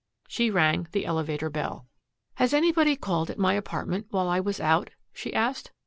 She 0.27 0.49
rang 0.49 0.87
the 0.93 1.05
elevator 1.05 1.51
bell. 1.51 1.85
"Has 2.37 2.55
anybody 2.55 2.95
called 2.95 3.29
at 3.29 3.37
my 3.37 3.53
apartment 3.53 4.07
while 4.09 4.27
I 4.29 4.39
was 4.39 4.59
out?" 4.59 4.89
she 5.13 5.31
asked. 5.31 5.73